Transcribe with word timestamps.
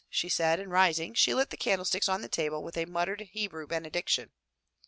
''she 0.09 0.27
said 0.27 0.59
and, 0.59 0.71
rising, 0.71 1.13
she 1.13 1.31
lit 1.31 1.51
the 1.51 1.55
candlesticks 1.57 2.09
on 2.09 2.23
the 2.23 2.27
table 2.27 2.63
with 2.63 2.75
a 2.75 2.85
muttered 2.85 3.21
Hebrew 3.33 3.67
benediction. 3.67 4.31